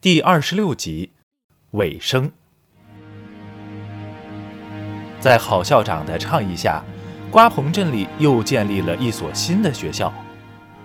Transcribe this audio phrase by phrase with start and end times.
[0.00, 1.10] 第二十六集
[1.72, 2.30] 尾声。
[5.18, 6.84] 在郝校长的倡议下，
[7.32, 10.14] 瓜棚镇里又建立了一所新的学校。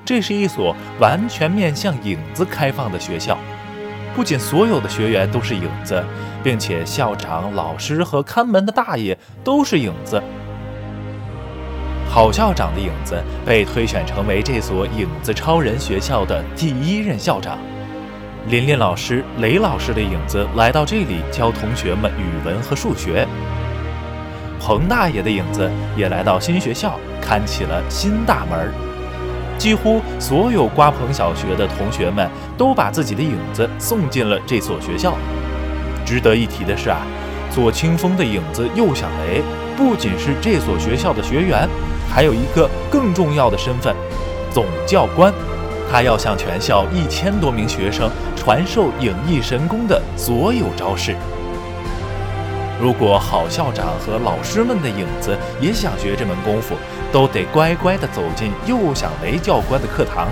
[0.04, 3.38] 这是一所完全面向影子开放的学校，
[4.16, 6.04] 不仅所有的学员都是影子，
[6.44, 10.20] 并且校长、老师和看门的大爷都是影子。
[12.10, 17.60] 郝校长的影子被推选成为这所影子超人学校的第一任校长。
[18.48, 23.26] 琳琳老师、雷老师的影子来到这里教同学们语文和数学。
[24.60, 28.70] 彭大爷的影子也来到新学校，看起了新大门。
[29.58, 35.16] 几乎所有瓜棚小学的同学们都把自己的影子送进了这所学校。
[36.06, 37.00] 值得一提的是啊，
[37.50, 39.42] 左清风的影子右响雷
[39.78, 41.66] 不仅是这所学校的学员，
[42.14, 43.96] 还有一个更重要的身份——
[44.52, 45.34] 总教官。
[45.92, 51.16] 他要向全校一千多名学生传授影艺神功的所有招式。
[52.82, 56.76] 如果郝校长和老师们的影子也想学这门功夫，
[57.12, 60.28] 都得乖乖地走进右响雷教官的课堂。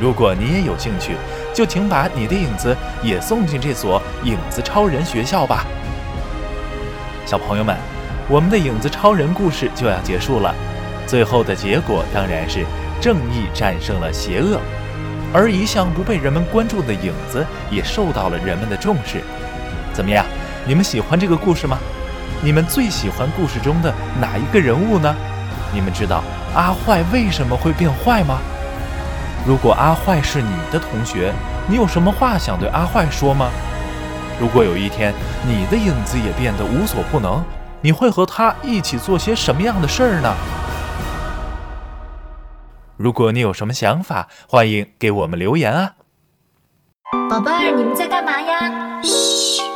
[0.00, 1.16] 如果你也有兴趣，
[1.54, 5.64] 就请把你的影子也送进这所影子超人学校吧。
[7.24, 7.74] 小朋友们，
[8.28, 10.54] 我们的影子超人故事就要结束了，
[11.06, 12.64] 最后的结果当然是
[13.00, 14.60] 正义战胜了邪恶，
[15.32, 19.22] 而一向不被人们关注的影子也受到了人们的重视。
[19.92, 20.24] 怎么样？
[20.66, 21.78] 你们喜欢这个故事吗？
[22.42, 25.14] 你们最喜欢故事中的哪一个人物呢？
[25.72, 26.22] 你们知道
[26.54, 28.38] 阿坏为什么会变坏吗？
[29.46, 31.32] 如果阿坏是你的同学，
[31.68, 33.48] 你有什么话想对阿坏说吗？
[34.40, 35.14] 如果有一天
[35.46, 37.42] 你的影子也变得无所不能，
[37.80, 40.34] 你会和他一起做些什么样的事儿呢？
[42.96, 45.94] 如果你有什么想法，欢迎给我们留言啊！
[47.30, 49.00] 宝贝儿，你们在干嘛呀？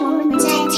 [0.00, 0.69] 我们不在。